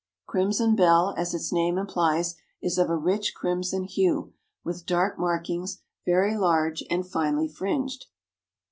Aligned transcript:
"Crimson 0.25 0.75
Belle," 0.75 1.13
as 1.15 1.35
its 1.35 1.51
name 1.51 1.77
implies, 1.77 2.33
is 2.59 2.79
of 2.79 2.89
a 2.89 2.95
rich 2.97 3.35
crimson 3.35 3.83
hue, 3.83 4.33
with 4.63 4.87
dark 4.87 5.19
markings; 5.19 5.83
very 6.07 6.35
large 6.35 6.81
and 6.89 7.05
finely 7.07 7.47
fringed. 7.47 8.07